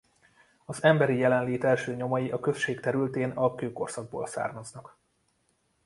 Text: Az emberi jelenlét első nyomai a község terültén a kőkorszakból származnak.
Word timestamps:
Az 0.65 0.83
emberi 0.83 1.17
jelenlét 1.17 1.63
első 1.63 1.95
nyomai 1.95 2.31
a 2.31 2.39
község 2.39 2.79
terültén 2.79 3.29
a 3.31 3.55
kőkorszakból 3.55 4.27
származnak. 4.27 4.97